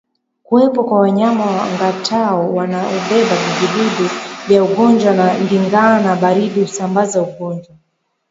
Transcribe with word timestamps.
Kuwepo 0.43 0.83
kwa 0.83 0.99
wanyama 0.99 1.45
wangatao 1.45 2.53
wanaobeba 2.55 3.35
vijidudu 3.35 4.09
vya 4.47 4.63
ugonjwa 4.63 5.11
wa 5.11 5.33
ndigana 5.33 6.15
baridi 6.15 6.61
husambaza 6.61 7.21
ugonjwa 7.21 7.75